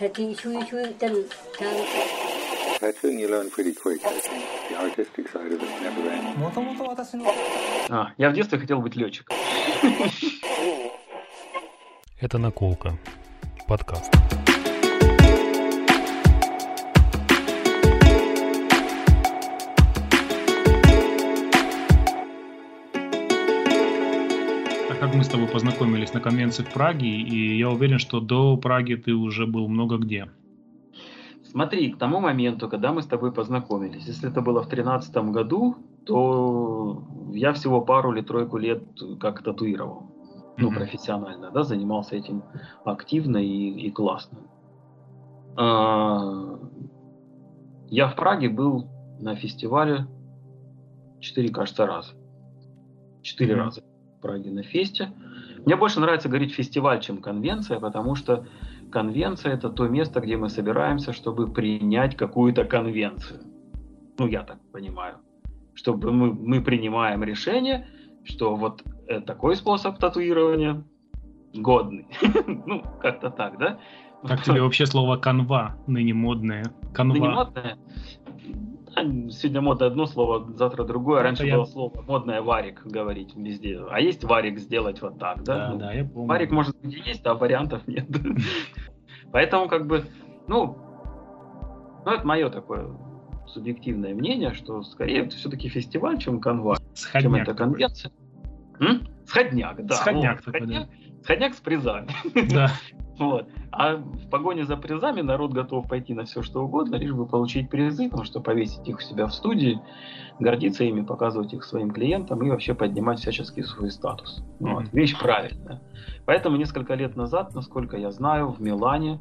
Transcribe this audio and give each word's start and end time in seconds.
Sati 0.00 0.34
Shui 0.34 0.64
Shui 0.64 0.94
Tal 0.98 1.14
Tal. 1.58 1.76
That's 2.80 3.02
when 3.02 3.18
you 3.18 3.28
learn 3.28 3.50
pretty 3.50 3.74
quick. 3.74 4.00
The 4.00 4.76
artistic 4.80 5.28
side 5.28 5.52
of 5.52 5.60
it 5.60 5.82
never 5.82 6.08
ends. 6.08 7.90
А, 7.90 8.14
я 8.16 8.30
в 8.30 8.32
детстве 8.32 8.58
хотел 8.58 8.80
быть 8.80 8.96
летчиком. 8.96 9.36
Это 12.18 12.38
наколка. 12.38 12.96
Подкаст. 13.68 14.10
Как 25.00 25.14
мы 25.14 25.24
с 25.24 25.28
тобой 25.28 25.48
познакомились 25.48 26.12
на 26.12 26.20
конвенции 26.20 26.62
в 26.62 26.70
Праге, 26.70 27.08
и 27.08 27.56
я 27.56 27.70
уверен, 27.70 27.98
что 27.98 28.20
до 28.20 28.58
Праги 28.58 28.96
ты 28.96 29.14
уже 29.14 29.46
был 29.46 29.66
много 29.66 29.96
где. 29.96 30.30
Смотри, 31.42 31.90
к 31.90 31.98
тому 31.98 32.20
моменту, 32.20 32.68
когда 32.68 32.92
мы 32.92 33.00
с 33.00 33.06
тобой 33.06 33.32
познакомились, 33.32 34.06
если 34.06 34.30
это 34.30 34.42
было 34.42 34.62
в 34.62 34.68
тринадцатом 34.68 35.32
году, 35.32 35.76
то 36.04 37.02
я 37.32 37.54
всего 37.54 37.80
пару 37.80 38.12
или 38.12 38.20
тройку 38.20 38.58
лет 38.58 38.82
как 39.18 39.42
татуировал. 39.42 40.02
Ну, 40.58 40.68
Мгм. 40.68 40.74
профессионально, 40.74 41.50
да, 41.50 41.64
занимался 41.64 42.16
этим 42.16 42.42
активно 42.84 43.38
и, 43.38 43.70
и 43.86 43.90
классно. 43.90 44.38
А, 45.56 46.58
Я 47.88 48.06
в 48.08 48.16
Праге 48.16 48.50
был 48.50 48.90
на 49.18 49.34
фестивале 49.34 50.06
четыре, 51.20 51.48
кажется, 51.48 51.86
раза. 51.86 52.12
Четыре 53.22 53.54
Мгм. 53.54 53.64
раза 53.64 53.89
Праге 54.20 54.50
на 54.50 54.62
фесте. 54.62 55.12
Мне 55.64 55.76
больше 55.76 56.00
нравится 56.00 56.28
говорить 56.28 56.52
фестиваль, 56.52 57.00
чем 57.00 57.18
конвенция, 57.18 57.80
потому 57.80 58.14
что 58.14 58.46
конвенция 58.90 59.54
это 59.54 59.70
то 59.70 59.88
место, 59.88 60.20
где 60.20 60.36
мы 60.36 60.48
собираемся, 60.48 61.12
чтобы 61.12 61.52
принять 61.52 62.16
какую-то 62.16 62.64
конвенцию. 62.64 63.40
Ну, 64.18 64.26
я 64.26 64.42
так 64.42 64.58
понимаю. 64.72 65.16
Чтобы 65.74 66.12
мы, 66.12 66.32
мы 66.32 66.60
принимаем 66.60 67.22
решение, 67.24 67.86
что 68.24 68.56
вот 68.56 68.82
э, 69.06 69.20
такой 69.20 69.56
способ 69.56 69.98
татуирования 69.98 70.84
годный. 71.54 72.06
Ну, 72.66 72.82
как-то 73.00 73.30
так, 73.30 73.58
да? 73.58 73.78
Как 74.26 74.42
тебе 74.42 74.60
вообще 74.60 74.86
слово 74.86 75.16
канва, 75.16 75.76
ныне 75.86 76.12
модное? 76.12 76.64
Канва. 76.92 77.30
модное. 77.30 77.78
Сегодня 78.94 79.60
мода 79.60 79.86
одно 79.86 80.06
слово, 80.06 80.52
завтра 80.54 80.84
другое. 80.84 81.22
Раньше 81.22 81.46
я- 81.46 81.56
было 81.56 81.64
слово 81.64 82.02
модное 82.02 82.42
варик 82.42 82.84
говорить 82.84 83.34
везде. 83.36 83.80
А 83.88 84.00
есть 84.00 84.24
варик 84.24 84.58
сделать 84.58 85.00
вот 85.00 85.18
так, 85.18 85.42
да? 85.44 85.56
Да, 85.56 85.72
Ну, 85.72 85.78
да, 85.78 85.92
я 85.92 86.04
помню. 86.04 86.28
Варик, 86.28 86.50
может 86.50 86.76
быть, 86.80 86.94
и 86.94 87.00
есть, 87.08 87.24
а 87.26 87.34
вариантов 87.34 87.86
нет. 87.86 88.06
Поэтому, 89.32 89.68
как 89.68 89.86
бы, 89.86 90.04
ну, 90.48 90.76
ну, 92.04 92.12
это 92.12 92.26
мое 92.26 92.50
такое 92.50 92.88
субъективное 93.46 94.14
мнение, 94.14 94.52
что 94.54 94.82
скорее 94.82 95.24
это 95.26 95.36
все-таки 95.36 95.68
фестиваль, 95.68 96.18
чем 96.18 96.40
конва, 96.40 96.76
чем 97.20 97.34
это 97.36 97.54
конвенция. 97.54 98.12
Сходняк, 99.26 99.84
да. 99.86 99.94
Сходняк 99.94 100.36
вот, 100.36 100.52
такой, 100.52 100.60
да. 100.60 100.66
сходняк, 100.66 100.88
сходняк 101.22 101.54
с 101.54 101.60
призами. 101.60 102.08
Да. 102.50 102.70
Вот. 103.20 103.48
А 103.70 103.96
в 103.96 104.28
погоне 104.30 104.64
за 104.64 104.76
призами 104.76 105.20
народ 105.20 105.52
готов 105.52 105.86
пойти 105.86 106.14
на 106.14 106.24
все, 106.24 106.42
что 106.42 106.64
угодно, 106.64 106.96
лишь 106.96 107.12
бы 107.12 107.26
получить 107.26 107.68
призы, 107.68 108.08
потому 108.08 108.24
что 108.24 108.40
повесить 108.40 108.88
их 108.88 108.96
у 108.96 109.00
себя 109.00 109.26
в 109.26 109.34
студии, 109.34 109.80
гордиться 110.38 110.84
ими, 110.84 111.02
показывать 111.02 111.52
их 111.52 111.62
своим 111.62 111.90
клиентам 111.90 112.42
и 112.42 112.48
вообще 112.48 112.74
поднимать 112.74 113.20
всячески 113.20 113.60
свой 113.60 113.90
статус. 113.90 114.42
Вот. 114.58 114.84
Мгм. 114.84 114.88
Вещь 114.92 115.18
правильная. 115.18 115.82
Поэтому 116.24 116.56
несколько 116.56 116.94
лет 116.94 117.14
назад, 117.14 117.54
насколько 117.54 117.98
я 117.98 118.10
знаю, 118.10 118.48
в 118.52 118.62
Милане 118.62 119.20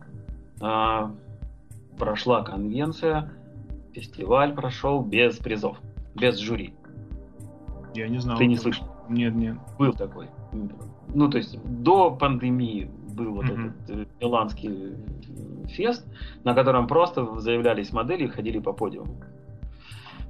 а, 0.62 1.12
прошла 1.98 2.42
конвенция, 2.42 3.30
фестиваль 3.94 4.56
прошел 4.56 5.02
без 5.02 5.38
призов, 5.38 5.78
без 6.16 6.38
жюри. 6.38 6.74
Я 7.94 8.08
не 8.08 8.20
знал. 8.20 8.38
Ты 8.38 8.46
не 8.46 8.56
слышал? 8.56 8.88
Нет, 9.10 9.36
нет. 9.36 9.58
Был 9.78 9.92
такой. 9.92 10.28
Ну, 11.14 11.30
то 11.30 11.38
есть 11.38 11.62
до 11.64 12.12
пандемии 12.12 12.90
был 13.20 13.34
вот 13.36 13.46
Мгм. 13.46 13.68
этот 13.68 13.90
э, 13.90 14.06
миланский 14.22 14.94
э, 15.64 15.68
фест, 15.68 16.06
на 16.44 16.54
котором 16.54 16.88
просто 16.88 17.40
заявлялись 17.40 17.92
модели 17.94 18.24
и 18.24 18.28
ходили 18.28 18.60
по 18.60 18.74
подиуму. 18.74 19.16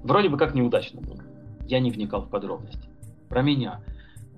Вроде 0.03 0.29
бы 0.29 0.37
как 0.37 0.53
неудачно 0.55 1.01
было. 1.01 1.21
Я 1.67 1.79
не 1.79 1.91
вникал 1.91 2.21
в 2.21 2.29
подробности. 2.29 2.89
Про 3.29 3.41
меня. 3.41 3.81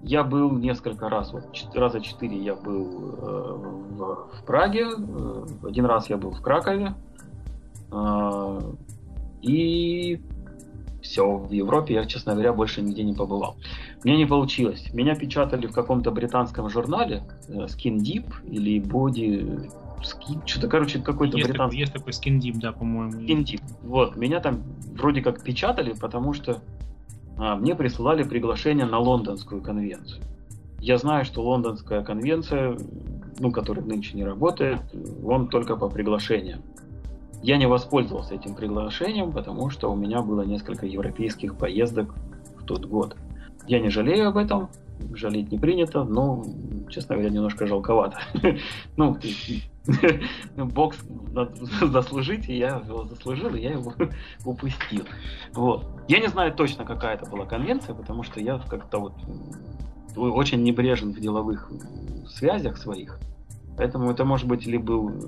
Я 0.03 0.23
был 0.23 0.51
несколько 0.51 1.09
раз, 1.09 1.31
вот 1.31 1.51
чет- 1.53 1.75
раза 1.75 2.01
четыре 2.01 2.37
я 2.37 2.55
был 2.55 2.87
э, 2.87 3.53
в, 3.91 4.29
в 4.33 4.45
Праге, 4.45 4.85
э, 4.97 5.45
один 5.63 5.85
раз 5.85 6.09
я 6.09 6.17
был 6.17 6.31
в 6.31 6.41
Кракове, 6.41 6.93
э, 7.91 8.59
и 9.43 10.19
все, 11.01 11.37
в 11.37 11.51
Европе 11.51 11.95
я, 11.95 12.05
честно 12.05 12.33
говоря, 12.33 12.53
больше 12.53 12.81
нигде 12.81 13.03
не 13.03 13.13
побывал. 13.13 13.55
Мне 14.03 14.17
не 14.17 14.25
получилось. 14.25 14.93
Меня 14.93 15.15
печатали 15.15 15.67
в 15.67 15.73
каком-то 15.73 16.11
британском 16.11 16.69
журнале 16.69 17.23
э, 17.47 17.65
Skin 17.65 17.97
Deep 17.97 18.25
или 18.49 18.81
Body 18.81 19.69
Skin, 20.01 20.41
что-то, 20.45 20.67
короче, 20.67 20.99
какой-то 20.99 21.37
Есть 21.37 21.47
такой, 21.47 21.53
британский 21.53 21.79
есть 21.79 21.93
такой 21.93 22.13
скиндип, 22.13 22.57
да, 22.57 22.71
по-моему. 22.71 23.19
Skin 23.21 23.43
Deep. 23.43 23.61
Вот, 23.83 24.15
меня 24.15 24.39
там 24.39 24.63
вроде 24.93 25.21
как 25.21 25.43
печатали, 25.43 25.93
потому 25.93 26.33
что 26.33 26.61
а, 27.37 27.55
мне 27.55 27.75
присылали 27.75 28.23
приглашение 28.23 28.85
на 28.85 28.99
лондонскую 28.99 29.61
конвенцию. 29.61 30.21
Я 30.79 30.97
знаю, 30.97 31.25
что 31.25 31.43
лондонская 31.43 32.03
конвенция, 32.03 32.77
ну, 33.39 33.51
которая 33.51 33.85
нынче 33.85 34.17
не 34.17 34.25
работает, 34.25 34.79
он 35.23 35.47
только 35.47 35.75
по 35.75 35.89
приглашениям. 35.89 36.61
Я 37.41 37.57
не 37.57 37.67
воспользовался 37.67 38.35
этим 38.35 38.53
приглашением, 38.53 39.31
потому 39.31 39.69
что 39.69 39.91
у 39.91 39.95
меня 39.95 40.21
было 40.21 40.43
несколько 40.43 40.85
европейских 40.85 41.55
поездок 41.55 42.13
в 42.57 42.65
тот 42.65 42.85
год. 42.85 43.15
Я 43.67 43.79
не 43.79 43.89
жалею 43.89 44.29
об 44.29 44.37
этом, 44.37 44.69
жалеть 45.13 45.51
не 45.51 45.57
принято, 45.57 46.03
но, 46.03 46.45
честно 46.89 47.15
говоря, 47.15 47.31
немножко 47.31 47.67
жалковато. 47.67 48.19
Ну, 48.97 49.17
бокс 50.57 50.99
надо 51.31 51.55
заслужить, 51.87 52.47
и 52.47 52.55
я 52.55 52.81
его 52.87 53.05
заслужил, 53.05 53.55
и 53.55 53.61
я 53.61 53.71
его 53.71 53.93
упустил. 54.45 55.05
Вот. 55.53 55.87
Я 56.07 56.19
не 56.19 56.27
знаю 56.27 56.53
точно, 56.53 56.85
какая 56.85 57.15
это 57.15 57.25
была 57.25 57.45
конвенция, 57.45 57.95
потому 57.95 58.21
что 58.21 58.39
я 58.39 58.59
как-то 58.59 58.99
вот 58.99 59.13
очень 60.15 60.61
небрежен 60.61 61.13
в 61.13 61.19
деловых 61.19 61.71
связях 62.27 62.77
своих. 62.77 63.17
Поэтому 63.77 64.11
это 64.11 64.23
может 64.23 64.47
быть 64.47 64.67
м, 64.67 65.19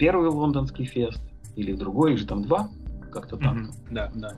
первый 0.00 0.30
лондонский 0.30 0.86
фест, 0.86 1.20
или 1.56 1.74
другой, 1.74 2.14
их 2.14 2.18
же 2.18 2.26
там 2.26 2.42
два, 2.42 2.70
как-то 3.12 3.36
так. 3.36 3.52
Мгм. 3.52 3.72
Да, 3.90 4.10
да. 4.14 4.32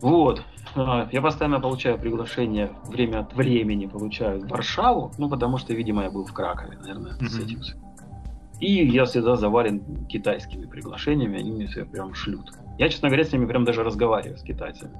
Вот. 0.00 0.42
А, 0.74 1.08
Я 1.12 1.22
постоянно 1.22 1.60
получаю 1.60 1.96
приглашение, 1.98 2.72
время 2.88 3.20
от 3.20 3.34
времени 3.34 3.86
получаю 3.86 4.40
в 4.40 4.48
Варшаву, 4.48 5.12
ну, 5.16 5.28
потому 5.28 5.58
что, 5.58 5.74
видимо, 5.74 6.02
я 6.02 6.10
был 6.10 6.24
в 6.24 6.32
Кракове, 6.32 6.76
наверное, 6.76 7.12
с 7.20 7.34
Мгм. 7.38 7.44
этим. 7.44 7.60
И 8.60 8.84
я 8.84 9.04
всегда 9.04 9.36
завален 9.36 10.06
китайскими 10.08 10.66
приглашениями, 10.66 11.38
они 11.38 11.52
мне 11.52 11.66
все 11.68 11.84
прям 11.84 12.12
шлют. 12.14 12.52
Я, 12.78 12.88
честно 12.88 13.08
говоря, 13.08 13.24
с 13.24 13.32
ними 13.32 13.46
прям 13.46 13.64
даже 13.64 13.84
разговариваю, 13.84 14.36
с 14.38 14.42
китайцами. 14.42 14.92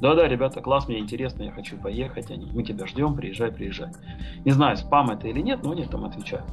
Да-да, 0.00 0.28
ребята, 0.28 0.60
класс, 0.60 0.88
мне 0.88 0.98
интересно, 0.98 1.44
я 1.44 1.50
хочу 1.52 1.78
поехать, 1.78 2.30
они, 2.30 2.50
мы 2.52 2.62
тебя 2.62 2.86
ждем, 2.86 3.14
приезжай, 3.14 3.50
приезжай. 3.50 3.88
Не 4.44 4.52
знаю, 4.52 4.76
спам 4.76 5.10
это 5.10 5.28
или 5.28 5.40
нет, 5.40 5.62
но 5.62 5.72
они 5.72 5.84
там 5.84 6.04
отвечают. 6.04 6.50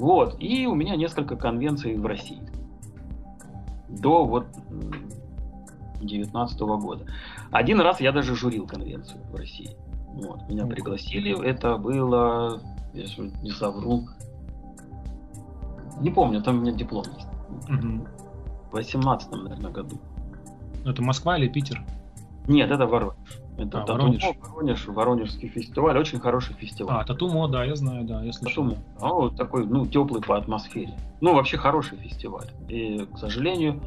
Вот, 0.00 0.36
и 0.40 0.66
у 0.66 0.74
меня 0.74 0.96
несколько 0.96 1.36
конвенций 1.36 1.96
в 1.96 2.06
России. 2.06 2.42
До 3.88 4.24
вот 4.24 4.46
2019 5.98 6.60
года. 6.60 7.04
Один 7.50 7.80
раз 7.80 8.00
я 8.00 8.10
даже 8.10 8.34
журил 8.34 8.66
конвенцию 8.66 9.20
в 9.30 9.34
России. 9.34 9.76
Вот, 10.08 10.48
меня 10.48 10.66
пригласили. 10.66 11.38
Это 11.44 11.76
было, 11.76 12.60
я 12.94 13.04
не 13.42 13.50
совру, 13.50 14.08
не 16.00 16.10
помню, 16.10 16.42
там 16.42 16.58
у 16.58 16.60
меня 16.62 16.72
диплом 16.72 17.04
есть. 17.14 17.28
Мгм. 17.68 18.06
В 18.70 18.76
18 18.76 19.30
наверное, 19.32 19.70
году. 19.70 19.98
Это 20.84 21.02
Москва 21.02 21.36
или 21.36 21.48
Питер? 21.48 21.84
Нет, 22.50 22.70
это 22.70 22.86
Воронеж. 22.86 23.14
Это 23.56 23.82
А, 23.82 23.84
Татумо, 23.84 23.98
Воронеж. 23.98 24.24
Воронеж, 24.42 24.86
Воронежский 24.88 25.48
фестиваль, 25.48 25.96
очень 25.96 26.18
хороший 26.18 26.54
фестиваль. 26.54 26.96
А, 26.96 27.04
Татумо, 27.04 27.46
да, 27.46 27.64
я 27.64 27.76
знаю, 27.76 28.04
да, 28.04 28.24
я 28.24 28.32
слышал. 28.32 28.64
Татумо. 28.70 28.82
Вот 28.98 29.36
такой, 29.36 29.66
ну, 29.66 29.86
теплый 29.86 30.20
по 30.20 30.36
атмосфере. 30.36 30.92
Ну, 31.20 31.34
вообще 31.34 31.58
хороший 31.58 31.98
фестиваль. 31.98 32.50
И, 32.68 33.06
к 33.06 33.18
сожалению, 33.18 33.80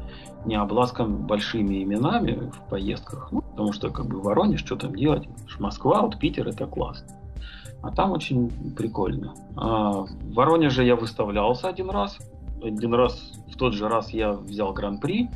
не 0.46 0.54
обласкан 0.54 1.26
большими 1.26 1.82
именами 1.82 2.50
в 2.50 2.70
поездках. 2.70 3.28
Ну, 3.32 3.42
потому 3.42 3.72
что, 3.74 3.90
как 3.90 4.06
бы, 4.06 4.22
Воронеж, 4.22 4.60
что 4.60 4.76
там 4.76 4.94
делать? 4.94 5.28
Москва, 5.58 6.00
вот 6.00 6.18
Питер, 6.18 6.48
это 6.48 6.66
классно. 6.66 7.08
А 7.82 7.90
там 7.90 8.12
очень 8.12 8.50
прикольно. 8.74 9.34
А, 9.56 9.92
в 9.92 10.32
Воронеже 10.32 10.84
я 10.84 10.96
выставлялся 10.96 11.68
один 11.68 11.90
раз. 11.90 12.18
Один 12.62 12.94
раз, 12.94 13.32
в 13.52 13.56
тот 13.58 13.74
же 13.74 13.88
раз 13.88 14.08
я 14.10 14.32
взял 14.32 14.72
гран-при 14.72 15.28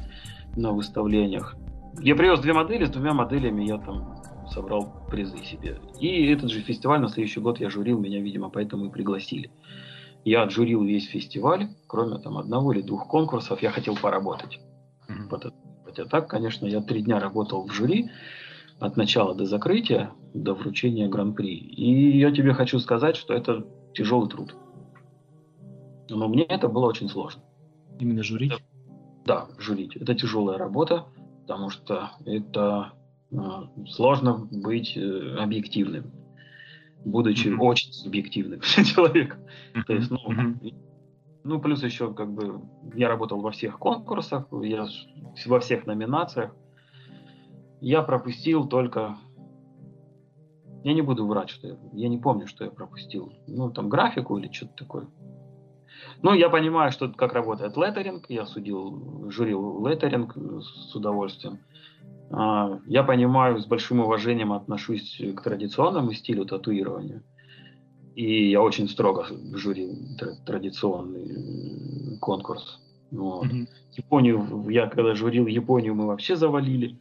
на 0.56 0.72
выставлениях. 0.72 1.56
Я 2.00 2.14
привез 2.14 2.40
две 2.40 2.52
модели, 2.52 2.84
с 2.84 2.90
двумя 2.90 3.12
моделями 3.12 3.64
я 3.64 3.78
там 3.78 4.22
собрал 4.50 5.04
призы 5.10 5.38
себе. 5.44 5.80
И 6.00 6.26
этот 6.26 6.50
же 6.50 6.60
фестиваль 6.60 7.00
на 7.00 7.08
следующий 7.08 7.40
год 7.40 7.60
я 7.60 7.70
журил, 7.70 7.98
меня, 7.98 8.20
видимо, 8.20 8.50
поэтому 8.50 8.86
и 8.86 8.90
пригласили. 8.90 9.50
Я 10.24 10.42
отжурил 10.42 10.82
весь 10.84 11.06
фестиваль, 11.08 11.68
кроме 11.86 12.18
там 12.18 12.38
одного 12.38 12.72
или 12.72 12.82
двух 12.82 13.08
конкурсов, 13.08 13.62
я 13.62 13.70
хотел 13.70 13.96
поработать. 13.96 14.60
Вот 15.30 15.44
это- 15.44 15.54
Хотя 15.84 16.04
так, 16.04 16.28
конечно, 16.28 16.66
я 16.66 16.82
три 16.82 17.02
дня 17.02 17.18
работал 17.18 17.66
в 17.66 17.72
жюри, 17.72 18.10
от 18.78 18.96
начала 18.96 19.34
до 19.34 19.46
закрытия, 19.46 20.12
до 20.34 20.54
вручения 20.54 21.08
гран-при. 21.08 21.54
И 21.56 22.18
я 22.18 22.30
тебе 22.30 22.52
хочу 22.52 22.78
сказать, 22.78 23.16
что 23.16 23.32
это 23.34 23.66
тяжелый 23.94 24.28
труд. 24.28 24.54
Но 26.10 26.28
мне 26.28 26.42
это 26.44 26.68
было 26.68 26.86
очень 26.86 27.08
сложно. 27.08 27.42
Именно 27.98 28.22
журить. 28.22 28.52
Да, 29.24 29.48
журить. 29.58 29.96
Это 29.96 30.14
тяжелая 30.14 30.58
работа, 30.58 31.06
потому 31.48 31.70
что 31.70 32.10
это 32.26 32.92
э, 33.32 33.36
сложно 33.88 34.46
быть 34.50 34.94
э, 34.98 35.36
объективным, 35.38 36.12
будучи 37.06 37.48
Мгм. 37.48 37.62
очень 37.62 37.90
субъективным 37.90 38.60
человеком. 38.84 39.40
То 39.86 39.94
есть, 39.94 40.10
ну, 40.10 40.20
ну, 41.44 41.58
плюс 41.58 41.82
еще, 41.82 42.12
как 42.12 42.30
бы, 42.30 42.60
я 42.94 43.08
работал 43.08 43.40
во 43.40 43.50
всех 43.50 43.78
конкурсах, 43.78 44.46
я 44.62 44.86
во 45.46 45.60
всех 45.60 45.86
номинациях. 45.86 46.54
Я 47.80 48.02
пропустил 48.02 48.68
только... 48.68 49.16
Я 50.84 50.92
не 50.92 51.00
буду 51.00 51.26
врать, 51.26 51.48
что 51.48 51.68
я... 51.68 51.76
Я 51.94 52.08
не 52.08 52.18
помню, 52.18 52.46
что 52.46 52.64
я 52.64 52.70
пропустил. 52.70 53.32
Ну, 53.46 53.70
там, 53.70 53.88
графику 53.88 54.36
или 54.36 54.52
что-то 54.52 54.74
такое. 54.74 55.06
Ну, 56.22 56.32
я 56.34 56.48
понимаю, 56.48 56.90
что 56.92 57.08
как 57.08 57.32
работает 57.32 57.76
леттеринг. 57.76 58.26
Я 58.28 58.44
судил, 58.46 59.30
журил 59.30 59.86
леттеринг 59.86 60.36
с 60.36 60.94
удовольствием. 60.94 61.58
А, 62.30 62.78
Я 62.86 63.02
понимаю, 63.04 63.58
с 63.60 63.66
большим 63.66 64.00
уважением 64.00 64.52
отношусь 64.52 65.20
к 65.36 65.42
традиционному 65.42 66.12
стилю 66.12 66.44
татуирования. 66.44 67.22
И 68.16 68.50
я 68.50 68.60
очень 68.62 68.88
строго 68.88 69.26
журил 69.54 69.94
тра- 70.18 70.34
традиционный 70.44 72.12
м, 72.14 72.18
конкурс. 72.18 72.80
Вот. 73.12 73.44
Мгм. 73.46 73.68
Японию, 73.96 74.66
я 74.68 74.86
когда 74.88 75.14
журил 75.14 75.46
Японию, 75.46 75.94
мы 75.94 76.06
вообще 76.06 76.34
завалили. 76.36 76.96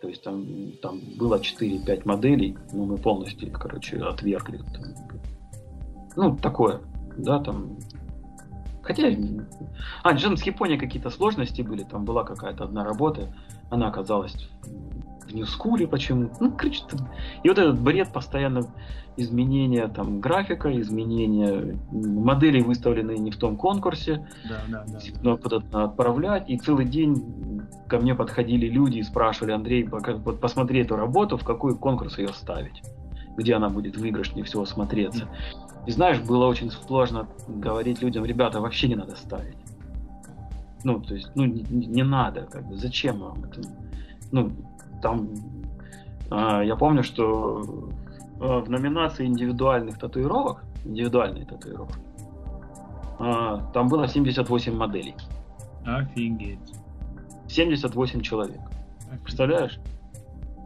То 0.00 0.08
есть 0.08 0.22
там, 0.24 0.46
там 0.80 0.98
было 1.18 1.38
4-5 1.38 2.06
моделей, 2.06 2.56
но 2.72 2.86
мы 2.86 2.96
полностью, 2.96 3.52
короче, 3.52 3.98
отвергли. 3.98 4.60
Ну, 6.16 6.36
такое, 6.36 6.80
да, 7.18 7.38
там. 7.38 7.76
Хотя, 8.94 9.16
а, 10.02 10.16
же 10.16 10.36
с 10.36 10.42
Японией 10.42 10.78
какие-то 10.78 11.10
сложности 11.10 11.62
были, 11.62 11.82
там 11.84 12.04
была 12.04 12.24
какая-то 12.24 12.64
одна 12.64 12.84
работа, 12.84 13.28
она 13.70 13.88
оказалась 13.88 14.34
в 15.28 15.32
Ньюскуле 15.34 15.86
почему 15.86 16.30
Ну, 16.40 16.50
короче, 16.50 16.82
там- 16.90 17.08
и 17.44 17.48
вот 17.48 17.58
этот 17.58 17.80
бред 17.80 18.12
постоянно 18.12 18.62
изменения 19.16 19.86
там 19.88 20.20
графика, 20.20 20.68
изменения 20.80 21.76
моделей, 21.92 22.62
выставленные 22.62 23.18
не 23.18 23.30
в 23.30 23.36
том 23.36 23.56
конкурсе, 23.56 24.26
Да, 24.48 24.60
да, 24.68 24.84
да. 24.88 24.98
но 25.22 25.36
куда-то 25.36 25.64
надо 25.72 25.84
отправлять, 25.84 26.48
и 26.48 26.56
целый 26.58 26.84
день 26.86 27.62
ко 27.86 27.98
мне 27.98 28.14
подходили 28.14 28.66
люди 28.66 28.98
и 28.98 29.02
спрашивали, 29.02 29.52
Андрей, 29.52 29.84
пока- 29.88 30.14
вот 30.14 30.40
посмотри 30.40 30.80
эту 30.80 30.96
работу, 30.96 31.36
в 31.36 31.44
какой 31.44 31.76
конкурс 31.76 32.18
ее 32.18 32.28
ставить, 32.28 32.82
где 33.36 33.54
она 33.54 33.68
будет 33.68 33.96
выигрышнее 33.96 34.44
всего 34.44 34.66
смотреться. 34.66 35.28
И 35.86 35.90
знаешь, 35.90 36.20
было 36.20 36.46
очень 36.46 36.70
сложно 36.70 37.26
говорить 37.48 38.02
людям, 38.02 38.24
ребята, 38.24 38.60
вообще 38.60 38.88
не 38.88 38.96
надо 38.96 39.16
ставить. 39.16 39.56
Ну, 40.84 41.00
то 41.00 41.14
есть, 41.14 41.30
ну, 41.34 41.44
не, 41.44 41.62
не 41.62 42.02
надо, 42.02 42.42
как 42.42 42.66
бы, 42.66 42.76
зачем 42.76 43.18
вам 43.18 43.44
это? 43.44 43.60
Ну, 44.32 44.50
там, 45.02 45.28
а, 46.30 46.62
я 46.62 46.76
помню, 46.76 47.02
что 47.02 47.90
а, 48.40 48.60
в 48.60 48.70
номинации 48.70 49.26
индивидуальных 49.26 49.98
татуировок, 49.98 50.62
индивидуальные 50.84 51.44
татуировки, 51.44 52.00
а, 53.18 53.58
там 53.72 53.88
было 53.88 54.08
78 54.08 54.74
моделей. 54.74 55.14
Офигеть. 55.84 56.58
78 57.48 58.20
человек. 58.20 58.60
Офигеть. 59.06 59.22
Представляешь? 59.22 59.78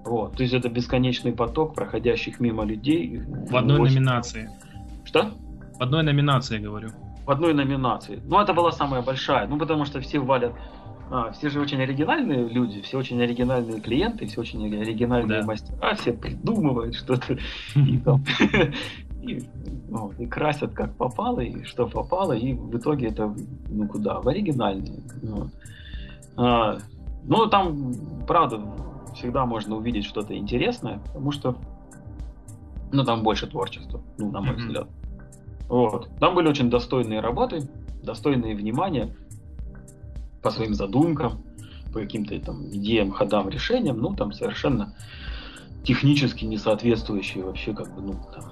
Вот. 0.04 0.36
То 0.36 0.42
есть 0.42 0.54
это 0.54 0.68
бесконечный 0.68 1.32
поток 1.32 1.74
проходящих 1.74 2.40
мимо 2.40 2.64
людей. 2.64 3.20
В 3.50 3.56
одной 3.56 3.78
Восемь- 3.78 3.96
номинации. 4.00 4.50
Что? 5.04 5.30
В 5.78 5.82
одной 5.82 6.02
номинации, 6.02 6.58
говорю. 6.58 6.90
В 7.26 7.30
одной 7.30 7.54
номинации. 7.54 8.20
Ну, 8.26 8.38
это 8.38 8.52
была 8.52 8.70
самая 8.72 9.02
большая. 9.02 9.46
Ну, 9.46 9.58
потому 9.58 9.84
что 9.86 10.00
все 10.00 10.18
валят. 10.18 10.52
а, 11.10 11.30
все 11.32 11.48
же 11.50 11.60
очень 11.60 11.80
оригинальные 11.82 12.48
люди, 12.48 12.80
все 12.82 12.98
очень 12.98 13.20
оригинальные 13.22 13.80
клиенты, 13.80 14.26
все 14.26 14.40
очень 14.40 14.64
оригинальные 14.80 15.40
Да. 15.40 15.46
мастера, 15.46 15.94
все 15.94 16.12
придумывают 16.12 16.94
что-то 16.96 17.36
и, 17.76 17.98
там, 17.98 18.24
и, 19.22 19.42
вот, 19.90 20.18
и 20.18 20.26
красят 20.26 20.72
как 20.72 20.94
попало, 20.96 21.40
и 21.40 21.62
что 21.64 21.86
попало, 21.86 22.32
и 22.32 22.54
в 22.54 22.76
итоге 22.78 23.08
это 23.08 23.34
ну 23.68 23.86
куда? 23.86 24.20
В 24.20 24.28
оригинальные. 24.28 25.00
А, 26.36 26.78
ну, 27.24 27.46
там, 27.46 27.94
правда, 28.26 28.60
всегда 29.14 29.46
можно 29.46 29.76
увидеть 29.76 30.04
что-то 30.04 30.36
интересное, 30.36 30.98
потому 30.98 31.30
что 31.30 31.56
ну, 32.92 33.04
там 33.04 33.22
больше 33.22 33.46
творчества, 33.46 34.00
ну, 34.18 34.30
на 34.30 34.40
мой 34.40 34.54
Мгм. 34.54 34.66
взгляд. 34.66 34.88
Вот. 35.68 36.08
Там 36.20 36.34
были 36.34 36.48
очень 36.48 36.70
достойные 36.70 37.20
работы, 37.20 37.68
достойные 38.02 38.54
внимания 38.54 39.16
по 40.42 40.50
своим 40.50 40.74
задумкам, 40.74 41.42
по 41.92 42.00
каким-то 42.00 42.38
там 42.40 42.68
идеям, 42.68 43.10
ходам, 43.10 43.48
решениям, 43.48 43.98
ну, 43.98 44.14
там 44.14 44.32
совершенно 44.32 44.94
технически 45.84 46.44
не 46.44 46.56
соответствующие 46.56 47.44
вообще 47.44 47.72
как 47.74 47.92
бы, 47.94 48.02
ну, 48.02 48.14
там, 48.32 48.44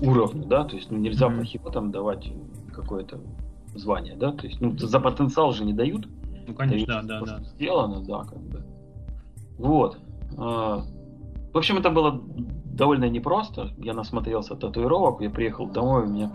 уровню, 0.00 0.44
да, 0.46 0.64
то 0.64 0.76
есть, 0.76 0.90
ну, 0.90 0.98
нельзя 0.98 1.28
Мгм. 1.28 1.36
плохим 1.38 1.62
там 1.72 1.90
давать 1.90 2.30
какое-то 2.72 3.18
звание, 3.74 4.16
да, 4.16 4.32
то 4.32 4.46
есть, 4.46 4.60
ну, 4.60 4.76
за 4.76 5.00
потенциал 5.00 5.52
же 5.52 5.64
не 5.64 5.72
дают, 5.72 6.06
Ну, 6.46 6.54
конечно, 6.54 7.02
да, 7.02 7.20
да, 7.20 7.26
да. 7.26 7.40
сделано, 7.44 8.04
да, 8.04 8.24
как 8.24 8.38
бы. 8.40 8.62
Вот. 9.58 9.98
А, 10.38 10.82
В 11.52 11.58
общем, 11.58 11.78
это 11.78 11.90
было 11.90 12.22
довольно 12.64 13.08
непросто. 13.08 13.70
Я 13.78 13.94
насмотрелся 13.94 14.54
татуировок, 14.54 15.20
я 15.22 15.30
приехал 15.30 15.66
домой, 15.66 16.04
у 16.04 16.08
меня 16.08 16.32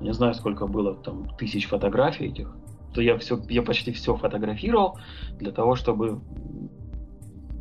не 0.00 0.12
знаю, 0.12 0.34
сколько 0.34 0.66
было 0.66 0.94
там 0.94 1.28
тысяч 1.36 1.68
фотографий 1.68 2.26
этих. 2.26 2.54
То 2.94 3.00
я 3.00 3.16
все, 3.18 3.40
я 3.48 3.62
почти 3.62 3.92
все 3.92 4.16
фотографировал 4.16 4.98
для 5.38 5.52
того, 5.52 5.76
чтобы 5.76 6.20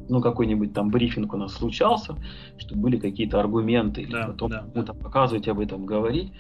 ну 0.09 0.19
какой-нибудь 0.19 0.73
там 0.73 0.89
брифинг 0.89 1.33
у 1.33 1.37
нас 1.37 1.53
случался, 1.53 2.15
чтобы 2.57 2.81
были 2.81 2.97
какие-то 2.97 3.39
аргументы 3.39 4.01
или 4.01 4.11
Да, 4.11 4.27
потом 4.27 4.49
да, 4.49 4.65
кому-то 4.73 4.93
показывать 4.93 5.47
об 5.47 5.59
этом 5.59 5.85
говорить. 5.85 6.33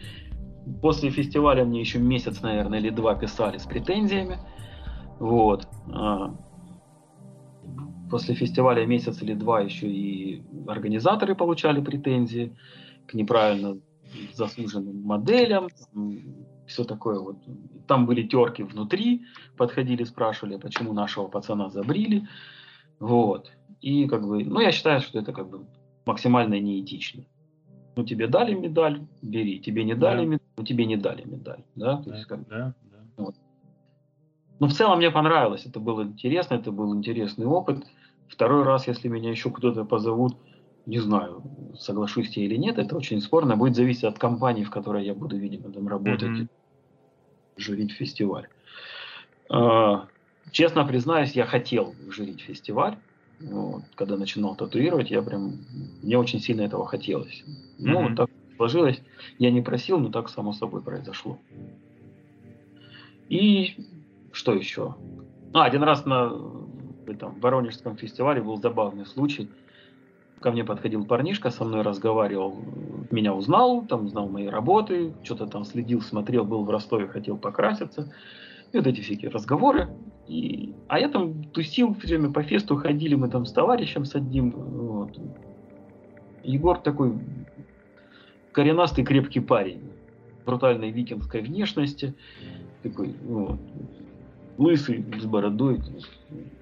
После 0.81 1.09
фестиваля 1.09 1.63
мне 1.63 1.79
еще 1.79 1.99
месяц, 1.99 2.41
наверное, 2.41 2.79
или 2.79 2.89
два 2.89 3.15
писали 3.15 3.57
с 3.57 3.63
претензиями. 3.63 4.37
Вот. 5.19 5.67
После 8.11 8.35
фестиваля 8.35 8.85
месяц 8.85 9.21
или 9.23 9.33
два 9.33 9.61
еще 9.61 9.87
и 9.87 10.43
организаторы 10.67 11.33
получали 11.33 11.79
претензии 11.81 12.53
к 13.07 13.13
неправильно 13.13 13.79
заслуженным 14.33 15.01
моделям, 15.01 15.69
все 16.67 16.83
такое 16.83 17.19
вот. 17.19 17.37
Там 17.87 18.05
были 18.05 18.23
терки 18.23 18.63
внутри, 18.63 19.25
подходили, 19.57 20.03
спрашивали, 20.03 20.57
почему 20.57 20.91
нашего 20.91 21.27
пацана 21.29 21.69
забрили. 21.69 22.27
Вот. 22.99 23.49
И 23.79 24.07
как 24.07 24.27
бы, 24.27 24.43
ну 24.43 24.59
я 24.59 24.73
считаю, 24.73 24.99
что 24.99 25.17
это 25.17 25.31
как 25.31 25.49
бы 25.49 25.65
максимально 26.05 26.59
неэтично. 26.59 27.23
Ну 27.95 28.03
тебе 28.03 28.27
дали 28.27 28.53
медаль, 28.53 29.07
бери. 29.21 29.59
Тебе 29.59 29.85
не 29.85 29.95
дали 29.95 30.19
Да. 30.19 30.25
медаль, 30.25 30.47
ну 30.57 30.63
тебе 30.65 30.85
не 30.85 30.97
дали 30.97 31.23
медаль. 31.23 31.63
Да? 31.75 31.97
То 31.97 32.09
Да, 32.09 32.15
есть, 32.15 32.27
как 32.27 32.47
да, 32.49 32.73
да. 32.91 33.25
ну, 34.59 34.67
в 34.67 34.73
целом 34.73 34.97
мне 34.97 35.11
понравилось. 35.11 35.65
Это 35.65 35.79
было 35.79 36.03
интересно, 36.03 36.55
это 36.55 36.71
был 36.73 36.93
интересный 36.93 37.45
опыт. 37.45 37.85
Второй 38.31 38.63
раз, 38.63 38.87
если 38.87 39.09
меня 39.09 39.29
еще 39.29 39.51
кто-то 39.51 39.83
позовут, 39.83 40.37
не 40.85 40.99
знаю, 40.99 41.43
соглашусь 41.77 42.35
я 42.37 42.45
или 42.45 42.55
нет, 42.55 42.79
это 42.79 42.95
очень 42.95 43.21
спорно. 43.21 43.57
Будет 43.57 43.75
зависеть 43.75 44.05
от 44.05 44.17
компании, 44.17 44.63
в 44.63 44.71
которой 44.71 45.05
я 45.05 45.13
буду, 45.13 45.37
видимо, 45.37 45.71
там 45.71 45.87
работать, 45.87 46.31
Мгм. 46.31 46.47
журить 47.57 47.91
фестиваль. 47.91 48.47
А, 49.49 50.07
Честно 50.51 50.85
признаюсь, 50.85 51.33
я 51.33 51.45
хотел 51.45 51.95
журить 52.09 52.41
фестиваль. 52.41 52.97
Вот, 53.39 53.83
когда 53.95 54.17
начинал 54.17 54.55
татуировать, 54.55 55.11
я 55.11 55.21
прям, 55.21 55.65
мне 56.01 56.17
очень 56.17 56.39
сильно 56.39 56.61
этого 56.61 56.87
хотелось. 56.87 57.43
Ну, 57.77 57.93
Мгм. 57.93 58.09
вот 58.09 58.15
так 58.15 58.27
сложилось. 58.57 59.01
Я 59.37 59.51
не 59.51 59.61
просил, 59.61 59.99
но 59.99 60.09
так 60.09 60.29
само 60.29 60.53
собой 60.53 60.81
произошло. 60.81 61.39
И 63.29 63.75
что 64.31 64.53
еще? 64.53 64.95
А, 65.53 65.65
один 65.65 65.83
раз 65.83 66.05
на 66.05 66.31
этом 67.11 67.39
Воронежском 67.39 67.95
фестивале 67.95 68.41
был 68.41 68.57
забавный 68.57 69.05
случай. 69.05 69.49
Ко 70.39 70.51
мне 70.51 70.63
подходил 70.63 71.05
парнишка, 71.05 71.51
со 71.51 71.63
мной 71.63 71.83
разговаривал, 71.83 72.57
меня 73.11 73.35
узнал, 73.35 73.85
там 73.85 74.09
знал 74.09 74.27
мои 74.27 74.47
работы, 74.47 75.13
что-то 75.23 75.45
там 75.45 75.65
следил, 75.65 76.01
смотрел, 76.01 76.45
был 76.45 76.63
в 76.63 76.69
Ростове, 76.69 77.07
хотел 77.07 77.37
покраситься. 77.37 78.11
И 78.71 78.77
вот 78.77 78.87
эти 78.87 79.01
всякие 79.01 79.29
разговоры. 79.29 79.89
И... 80.27 80.73
А 80.87 80.99
я 80.99 81.09
там 81.09 81.43
тусил 81.43 81.93
все 81.95 82.17
время 82.17 82.33
по 82.33 82.41
фесту, 82.41 82.75
ходили 82.75 83.15
мы 83.15 83.29
там 83.29 83.45
с 83.45 83.51
товарищем 83.51 84.05
с 84.05 84.15
одним. 84.15 84.51
Вот. 84.51 85.19
Егор 86.43 86.79
такой 86.79 87.19
коренастый, 88.51 89.03
крепкий 89.03 89.41
парень. 89.41 89.91
брутальной 90.45 90.91
викингской 90.91 91.41
внешности, 91.41 92.15
такой, 92.83 93.15
ну, 93.21 93.57
лысый, 94.57 95.05
с 95.19 95.25
бородой. 95.25 95.79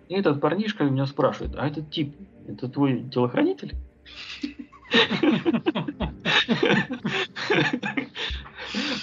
И 0.09 0.15
этот 0.15 0.41
парнишка 0.41 0.83
меня 0.83 1.05
спрашивает, 1.05 1.55
а 1.55 1.67
этот 1.67 1.91
тип, 1.91 2.15
это 2.47 2.67
твой 2.67 3.03
телохранитель? 3.09 3.75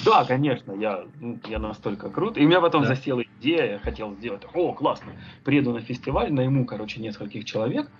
Да, 0.04 0.24
конечно, 0.24 0.72
я, 0.72 1.04
ну, 1.20 1.38
я 1.48 1.58
настолько 1.58 2.10
крут. 2.10 2.36
И 2.36 2.44
у 2.44 2.48
меня 2.48 2.60
потом 2.60 2.82
да. 2.82 2.88
засела 2.88 3.22
идея, 3.38 3.72
я 3.72 3.78
хотел 3.78 4.14
сделать, 4.14 4.42
о, 4.52 4.72
классно, 4.72 5.12
приеду 5.44 5.72
на 5.72 5.80
фестиваль, 5.80 6.32
найму, 6.32 6.64
короче, 6.64 7.00
нескольких 7.00 7.44
человек, 7.44 7.90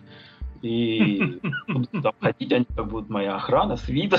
и 0.62 1.40
буду 1.68 2.02
там 2.02 2.12
ходить, 2.20 2.52
они 2.52 2.64
как 2.64 2.88
будут 2.88 3.08
моя 3.08 3.36
охрана, 3.36 3.76
свита. 3.76 4.18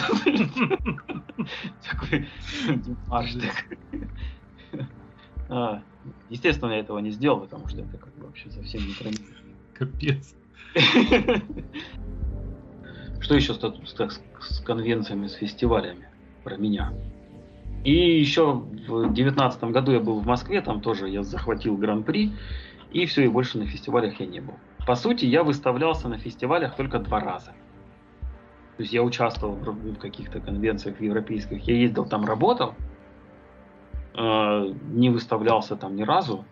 Такой 1.90 2.28
Димаш. 2.68 3.36
А, 5.50 5.82
естественно, 6.30 6.72
я 6.72 6.80
этого 6.80 7.00
не 7.00 7.12
сделал, 7.12 7.40
потому 7.42 7.68
что 7.68 7.82
это 7.82 7.98
как 7.98 8.14
бы 8.16 8.26
вообще 8.26 8.50
совсем 8.50 8.82
не 8.86 8.94
про 8.94 9.10
Капец. 9.74 10.36
Что 13.20 13.36
еще 13.36 13.54
с, 13.54 13.60
с, 13.60 14.22
с 14.40 14.60
конвенциями, 14.62 15.28
с 15.28 15.34
фестивалями 15.34 16.08
про 16.44 16.58
меня? 16.58 16.94
И 17.84 18.20
еще 18.20 18.54
в 18.54 19.14
девятнадцатом 19.14 19.72
году 19.72 19.92
я 19.92 20.00
был 20.00 20.20
в 20.20 20.26
Москве, 20.26 20.62
там 20.62 20.82
тоже 20.82 21.10
я 21.10 21.24
захватил 21.24 21.78
гран-при, 21.78 22.34
и 22.92 23.06
все, 23.06 23.26
и 23.26 23.28
больше 23.28 23.58
на 23.58 23.66
фестивалях 23.66 24.20
я 24.20 24.26
не 24.26 24.40
был. 24.40 24.56
По 24.86 24.96
сути, 24.96 25.26
я 25.26 25.44
выставлялся 25.44 26.08
на 26.08 26.18
фестивалях 26.18 26.76
только 26.76 27.00
два 27.00 27.20
раза. 27.20 27.54
То 28.78 28.84
есть 28.84 28.94
я 28.94 29.04
участвовал 29.04 29.56
в 29.56 29.96
каких-то 29.96 30.40
конвенциях 30.40 31.02
европейских, 31.02 31.68
я 31.68 31.76
ездил 31.76 32.06
там, 32.06 32.26
работал, 32.26 32.76
э, 34.18 34.74
не 34.92 35.10
выставлялся 35.10 35.76
там 35.76 35.96
ни 35.96 36.04
разу. 36.04 36.46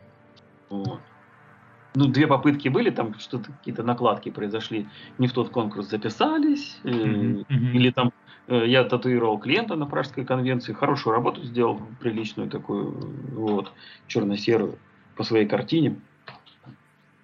Вот. 0.70 1.00
Ну, 1.96 2.08
две 2.08 2.28
попытки 2.28 2.68
были, 2.68 2.90
там 2.90 3.18
что-то 3.20 3.52
какие-то 3.54 3.84
накладки 3.84 4.30
произошли, 4.30 4.88
не 5.18 5.28
в 5.28 5.34
тот 5.34 5.50
конкурс 5.50 5.90
записались, 5.90 6.78
э, 6.84 6.90
mm-hmm. 6.90 7.72
или 7.74 7.90
там 7.90 8.12
э, 8.48 8.66
я 8.68 8.84
татуировал 8.84 9.40
клиента 9.40 9.76
на 9.76 9.86
Пражской 9.86 10.26
конвенции, 10.26 10.74
хорошую 10.74 11.14
работу 11.14 11.42
сделал, 11.44 11.80
приличную 12.02 12.50
такую, 12.50 12.92
вот, 13.32 13.72
черно-серую, 14.08 14.78
по 15.16 15.24
своей 15.24 15.48
картине. 15.48 15.96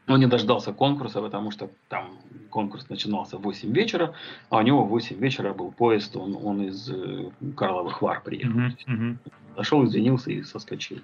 Он 0.08 0.20
не 0.20 0.28
дождался 0.28 0.74
конкурса, 0.74 1.22
потому 1.22 1.52
что 1.52 1.70
там 1.88 2.18
конкурс 2.50 2.90
начинался 2.90 3.38
в 3.38 3.42
8 3.42 3.72
вечера, 3.72 4.14
а 4.50 4.58
у 4.58 4.62
него 4.62 4.84
в 4.84 4.90
8 4.90 5.18
вечера 5.18 5.54
был 5.54 5.72
поезд, 5.72 6.16
он, 6.16 6.38
он 6.42 6.62
из 6.64 6.90
э, 6.90 7.30
Карловых 7.56 8.02
Вар 8.02 8.22
приехал. 8.24 8.60
Uh-huh, 8.60 9.18
uh-huh. 9.58 9.86
Извинился 9.86 10.32
и 10.32 10.44
соскочил. 10.44 11.00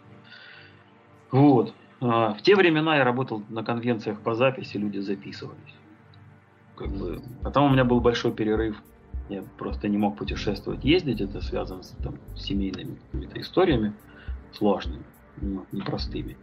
Вот. 1.31 1.73
А, 2.01 2.33
в 2.33 2.41
те 2.41 2.55
времена 2.55 2.97
я 2.97 3.03
работал 3.03 3.43
на 3.49 3.63
конвенциях 3.63 4.19
по 4.19 4.35
записи, 4.35 4.77
люди 4.77 4.99
записывались. 4.99 5.75
Как 6.75 6.89
бы, 6.89 7.21
потом 7.43 7.65
у 7.65 7.69
меня 7.69 7.85
был 7.85 7.99
большой 7.99 8.31
перерыв. 8.31 8.81
Я 9.29 9.43
просто 9.57 9.87
не 9.87 9.97
мог 9.97 10.17
путешествовать, 10.17 10.83
ездить. 10.85 11.21
Это 11.21 11.41
связано 11.41 11.83
с 11.83 11.89
там, 12.03 12.15
семейными 12.35 12.97
какими-то 13.11 13.41
историями 13.41 13.93
сложными, 14.53 15.03
ну, 15.41 15.65
непростыми. 15.71 16.37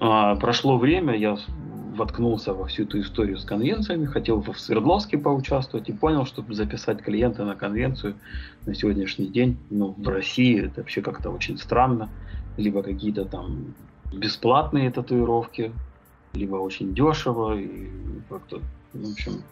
А, 0.00 0.34
прошло 0.36 0.78
время, 0.78 1.14
я 1.14 1.36
воткнулся 1.94 2.54
во 2.54 2.66
всю 2.66 2.84
эту 2.84 3.00
историю 3.00 3.36
с 3.36 3.44
конвенциями, 3.44 4.06
хотел 4.06 4.40
в 4.40 4.58
Свердловске 4.58 5.18
поучаствовать 5.18 5.90
и 5.90 5.92
понял, 5.92 6.24
что 6.24 6.42
записать 6.48 7.02
клиента 7.02 7.44
на 7.44 7.54
конвенцию 7.54 8.14
на 8.64 8.74
сегодняшний 8.74 9.26
день, 9.26 9.58
ну, 9.68 9.94
в 9.98 10.08
России 10.08 10.64
это 10.64 10.80
вообще 10.80 11.02
как-то 11.02 11.30
очень 11.30 11.58
странно. 11.58 12.08
Либо 12.56 12.82
какие-то 12.82 13.26
там 13.26 13.74
бесплатные 14.12 14.90
татуировки, 14.90 15.72
либо 16.32 16.56
очень 16.56 16.94
дешево, 16.94 17.58
и 17.58 17.88
как-то, 18.28 18.60
в 18.94 19.12
общем, 19.12 19.42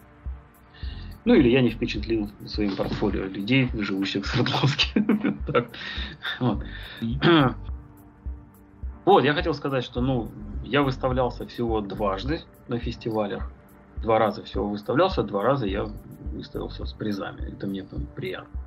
ну 1.25 1.35
или 1.35 1.49
я 1.49 1.61
не 1.61 1.69
впечатлил 1.69 2.29
своим 2.47 2.75
портфолио 2.75 3.25
людей, 3.25 3.69
живущих 3.73 4.25
в 4.25 4.27
Свердловске. 4.27 5.05
вот. 9.13 9.23
я 9.23 9.33
хотел 9.33 9.53
сказать, 9.53 9.83
что 9.83 10.01
ну, 10.01 10.29
я 10.63 10.81
выставлялся 10.81 11.45
всего 11.45 11.81
дважды 11.81 12.41
на 12.67 12.79
фестивалях. 12.79 13.51
Два 13.97 14.19
раза 14.19 14.43
всего 14.43 14.67
выставлялся, 14.67 15.23
два 15.23 15.43
раза 15.43 15.65
я 15.65 15.87
выставился 16.33 16.85
с 16.85 16.93
призами. 16.93 17.51
Это 17.51 17.67
мне 17.67 17.83
там 17.83 18.05
приятно. 18.15 18.59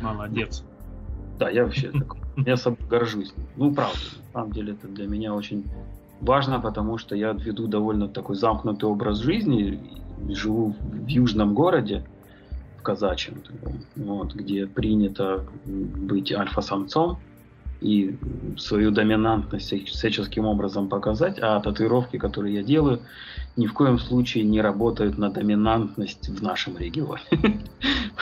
Молодец. 0.00 0.64
Да, 1.38 1.50
я 1.50 1.64
вообще 1.64 1.90
такой, 1.90 2.20
я 2.36 2.56
собой 2.56 2.86
горжусь. 2.88 3.32
Ну, 3.56 3.74
правда, 3.74 3.98
на 4.26 4.32
самом 4.32 4.52
деле 4.52 4.72
это 4.72 4.88
для 4.88 5.06
меня 5.06 5.34
очень 5.34 5.64
важно, 6.20 6.60
потому 6.60 6.98
что 6.98 7.14
я 7.14 7.32
веду 7.32 7.66
довольно 7.66 8.08
такой 8.08 8.36
замкнутый 8.36 8.88
образ 8.88 9.18
жизни, 9.18 10.00
живу 10.28 10.74
в 10.80 11.06
южном 11.06 11.54
городе, 11.54 12.04
в 12.78 12.82
казачьем, 12.82 13.42
вот, 13.96 14.34
где 14.34 14.66
принято 14.66 15.44
быть 15.64 16.32
альфа-самцом 16.32 17.18
и 17.82 18.16
свою 18.56 18.90
доминантность 18.90 19.88
всяческим 19.88 20.46
образом 20.46 20.88
показать, 20.88 21.38
а 21.40 21.60
татуировки, 21.60 22.18
которые 22.18 22.54
я 22.54 22.62
делаю, 22.62 23.00
ни 23.56 23.66
в 23.66 23.74
коем 23.74 23.98
случае 23.98 24.44
не 24.44 24.60
работают 24.60 25.18
на 25.18 25.30
доминантность 25.30 26.28
в 26.28 26.42
нашем 26.42 26.78
регионе. 26.78 27.22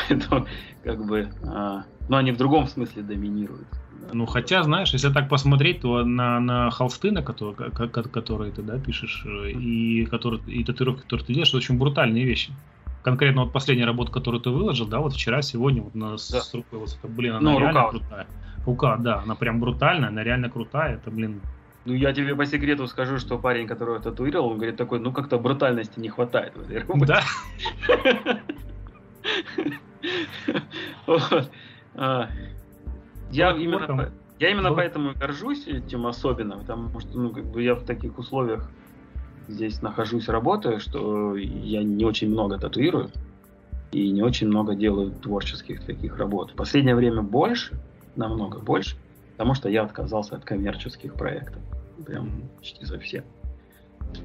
Поэтому, 0.09 0.47
как 0.83 1.05
бы, 1.05 1.29
а, 1.45 1.85
но 2.09 2.17
они 2.17 2.33
в 2.33 2.37
другом 2.37 2.67
смысле 2.67 3.03
доминируют. 3.03 3.69
Ну, 4.13 4.27
хотя, 4.27 4.63
знаешь, 4.63 4.93
если 4.93 5.13
так 5.13 5.29
посмотреть, 5.29 5.83
то 5.83 6.05
на, 6.05 6.41
на 6.41 6.71
холсты, 6.71 7.13
на 7.13 7.23
которые, 7.23 7.71
которые 7.71 8.53
ты 8.53 8.63
да, 8.63 8.79
пишешь, 8.79 9.25
э, 9.27 9.51
и, 9.51 10.05
которые, 10.07 10.43
и 10.47 10.65
татуировки, 10.65 11.03
которые 11.03 11.27
ты 11.27 11.33
делаешь, 11.35 11.49
это 11.49 11.59
очень 11.59 11.79
брутальные 11.79 12.25
вещи. 12.25 12.53
Конкретно 13.03 13.45
вот 13.45 13.53
последняя 13.53 13.87
работа, 13.87 14.11
которую 14.11 14.41
ты 14.41 14.51
выложил, 14.51 14.87
да, 14.87 15.01
вот 15.01 15.15
вчера, 15.15 15.43
сегодня, 15.43 15.83
вот 15.83 15.95
на, 15.95 16.11
да. 16.11 16.19
с 16.19 16.55
рукой, 16.55 16.81
вот 16.81 16.97
это, 16.99 17.09
блин, 17.09 17.35
она 17.35 17.53
ну, 17.53 17.59
реально 17.61 17.83
рука. 17.83 17.91
крутая. 17.91 18.27
Рука, 18.67 18.97
да, 18.97 19.21
она 19.21 19.35
прям 19.35 19.61
брутальная, 19.61 20.09
она 20.09 20.23
реально 20.23 20.51
крутая, 20.51 20.97
это, 20.97 21.11
блин, 21.11 21.41
ну, 21.87 21.95
я 21.95 22.13
тебе 22.13 22.37
по 22.37 22.45
секрету 22.45 22.87
скажу, 22.87 23.19
что 23.19 23.39
парень, 23.39 23.67
которого 23.67 24.01
татуировал, 24.01 24.51
он 24.51 24.57
говорит 24.57 24.77
такой, 24.77 25.01
ну, 25.01 25.13
как-то 25.13 25.39
брутальности 25.39 25.99
не 25.99 26.11
хватает 26.11 26.55
в 26.55 26.61
этой 26.63 26.79
работе. 26.81 27.07
Да? 27.07 28.41
А, 31.97 32.29
я 33.33 33.51
именно, 33.51 34.13
я 34.39 34.51
именно 34.51 34.73
поэтому 34.73 35.13
горжусь 35.13 35.67
этим 35.67 36.07
особенно, 36.07 36.57
потому 36.57 37.01
что 37.01 37.19
ну, 37.19 37.31
как 37.31 37.45
бы 37.47 37.63
я 37.63 37.75
в 37.75 37.85
таких 37.85 38.17
условиях 38.17 38.71
здесь 39.49 39.83
нахожусь, 39.83 40.29
работаю, 40.29 40.79
что 40.79 41.37
я 41.37 41.83
не 41.83 42.05
очень 42.05 42.31
много 42.31 42.59
татуирую 42.59 43.11
и 43.93 44.11
не 44.11 44.23
очень 44.23 44.47
много 44.47 44.75
делаю 44.77 45.11
творческих 45.11 45.85
таких 45.85 46.17
работ. 46.17 46.53
В 46.53 46.55
последнее 46.55 46.95
время 46.95 47.23
больше, 47.23 47.79
намного 48.17 48.59
больше, 48.59 48.97
потому 49.33 49.55
что 49.55 49.69
я 49.69 49.83
отказался 49.83 50.37
от 50.37 50.45
коммерческих 50.45 51.15
проектов. 51.15 51.63
Прям 52.07 52.31
почти 52.59 52.85
совсем. 52.85 53.25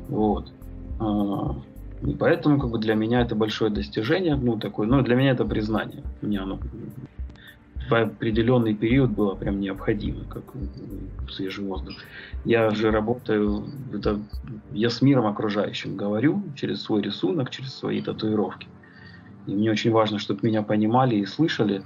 Вот. 0.08 0.52
А, 1.00 1.56
и 2.02 2.14
поэтому 2.14 2.60
как 2.60 2.70
бы 2.70 2.80
для 2.80 2.96
меня 2.96 3.22
это 3.22 3.36
большое 3.36 3.72
достижение, 3.72 4.36
ну 4.36 4.58
такое, 4.58 4.88
ну 4.88 5.02
для 5.02 5.16
меня 5.16 5.32
это 5.32 5.46
признание. 5.46 6.04
Мне 6.22 6.40
оно 6.40 6.60
в 7.90 7.94
определенный 7.94 8.74
период 8.74 9.12
было 9.12 9.36
прям 9.36 9.60
необходимо, 9.60 10.24
как 10.26 10.44
свежий 11.30 11.64
воздух. 11.64 11.96
Я 12.44 12.72
же 12.72 12.92
работаю, 12.92 13.66
это, 13.94 14.20
я 14.72 14.90
с 14.90 15.02
миром 15.02 15.28
окружающим 15.28 15.96
говорю 15.96 16.42
через 16.56 16.82
свой 16.82 17.02
рисунок, 17.02 17.50
через 17.50 17.76
свои 17.76 18.02
татуировки. 18.02 18.68
И 19.46 19.54
мне 19.54 19.70
очень 19.70 19.92
важно, 19.92 20.18
чтобы 20.18 20.40
меня 20.44 20.64
понимали 20.64 21.16
и 21.16 21.26
слышали. 21.26 21.84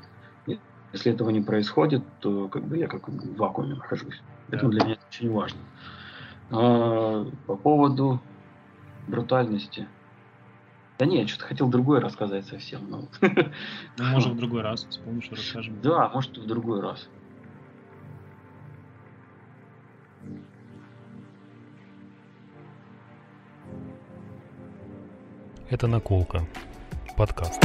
Если 0.92 1.12
этого 1.12 1.30
не 1.30 1.42
происходит, 1.42 2.04
то 2.20 2.48
как 2.48 2.64
бы 2.64 2.78
я 2.78 2.88
как 2.88 3.08
в 3.08 3.36
вакууме 3.36 3.76
нахожусь. 3.76 4.22
Поэтому 4.50 4.72
для 4.72 4.84
меня 4.84 4.94
это 4.94 5.06
очень 5.08 5.32
важно. 5.32 5.60
А, 6.50 7.26
по 7.46 7.56
поводу 7.56 8.20
брутальности. 9.08 9.88
Да 10.98 11.06
нет, 11.06 11.30
что-то 11.30 11.46
хотел 11.46 11.70
другое 11.70 12.02
рассказать 12.02 12.46
совсем. 12.48 12.90
Но... 12.90 13.08
Ну, 13.98 14.06
может, 14.06 14.34
в 14.34 14.38
другой 14.38 14.62
раз 14.62 14.86
вспомнишь, 14.90 15.30
расскажем. 15.32 15.80
Да, 15.82 16.10
может, 16.10 16.38
в 16.38 16.48
другой 16.48 16.82
раз. 16.82 17.08
Это 25.70 25.86
«Наколка». 25.86 26.48
Подкаст. 27.16 27.62